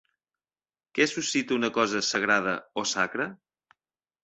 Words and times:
Què 0.99 1.07
suscita 1.11 1.55
una 1.59 1.69
cosa 1.77 2.03
"sagrada" 2.09 2.57
o 2.85 2.89
"sacra"? 2.95 3.31